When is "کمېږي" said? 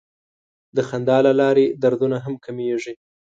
2.45-2.93